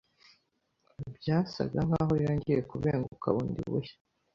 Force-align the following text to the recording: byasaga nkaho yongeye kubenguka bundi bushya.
byasaga 1.17 1.77
nkaho 1.87 2.13
yongeye 2.23 2.61
kubenguka 2.71 3.25
bundi 3.35 3.61
bushya. 3.71 3.95